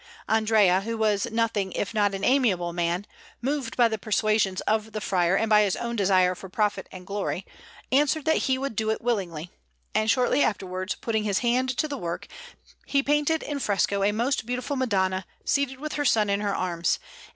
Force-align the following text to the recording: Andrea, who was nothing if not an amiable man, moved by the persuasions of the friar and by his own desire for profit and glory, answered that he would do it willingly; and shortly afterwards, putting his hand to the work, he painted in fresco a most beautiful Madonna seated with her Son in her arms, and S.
Andrea, 0.27 0.81
who 0.81 0.97
was 0.97 1.29
nothing 1.29 1.73
if 1.73 1.93
not 1.93 2.15
an 2.15 2.23
amiable 2.23 2.73
man, 2.73 3.05
moved 3.39 3.77
by 3.77 3.87
the 3.87 3.99
persuasions 3.99 4.59
of 4.61 4.93
the 4.93 4.99
friar 4.99 5.35
and 5.35 5.47
by 5.47 5.61
his 5.61 5.75
own 5.75 5.95
desire 5.95 6.33
for 6.33 6.49
profit 6.49 6.89
and 6.91 7.05
glory, 7.05 7.45
answered 7.91 8.25
that 8.25 8.37
he 8.49 8.57
would 8.57 8.75
do 8.75 8.89
it 8.89 9.03
willingly; 9.03 9.51
and 9.93 10.09
shortly 10.09 10.41
afterwards, 10.43 10.95
putting 10.95 11.23
his 11.23 11.39
hand 11.45 11.69
to 11.77 11.87
the 11.87 11.97
work, 11.99 12.25
he 12.87 13.03
painted 13.03 13.43
in 13.43 13.59
fresco 13.59 14.01
a 14.01 14.11
most 14.11 14.43
beautiful 14.47 14.75
Madonna 14.75 15.23
seated 15.45 15.79
with 15.79 15.93
her 15.93 16.03
Son 16.05 16.31
in 16.31 16.41
her 16.41 16.55
arms, 16.55 16.95
and 16.95 17.05
S. 17.05 17.29